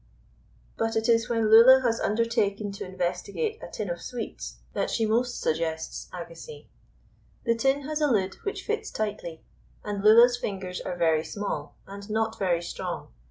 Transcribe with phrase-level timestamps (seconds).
[0.77, 5.05] But it is when Lulla has undertaken to investigate a tin of sweets that she
[5.05, 6.65] most suggests Agassiz.
[7.43, 9.43] The tin has a lid which fits tightly,
[9.83, 13.09] and Lulla's fingers are very small and not very strong.